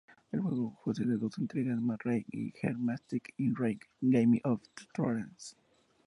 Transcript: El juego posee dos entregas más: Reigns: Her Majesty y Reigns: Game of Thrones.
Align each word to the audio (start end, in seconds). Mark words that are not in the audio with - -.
El 0.31 0.41
juego 0.41 0.73
posee 0.83 1.15
dos 1.19 1.37
entregas 1.37 1.79
más: 1.79 1.99
Reigns: 2.03 2.55
Her 2.59 2.75
Majesty 2.75 3.19
y 3.37 3.51
Reigns: 3.53 3.85
Game 4.01 4.41
of 4.43 4.59
Thrones. 4.95 5.55